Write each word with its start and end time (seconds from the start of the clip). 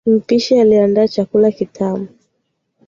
Mpishi 0.07 0.59
aliandaa 0.59 1.07
chakula 1.07 1.51
kitamu 1.51 2.07